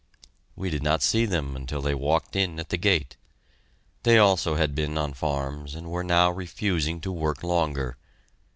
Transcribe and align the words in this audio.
We 0.55 0.71
did 0.71 0.81
not 0.81 1.03
see 1.03 1.27
them 1.27 1.55
until 1.55 1.79
they 1.79 1.93
walked 1.93 2.35
in 2.35 2.59
at 2.59 2.69
the 2.69 2.77
gate. 2.77 3.17
They 4.01 4.17
also 4.17 4.55
had 4.55 4.73
been 4.73 4.97
on 4.97 5.13
farms, 5.13 5.75
and 5.75 5.91
were 5.91 6.03
now 6.03 6.31
refusing 6.31 6.99
to 7.01 7.11
work 7.11 7.43
longer. 7.43 7.97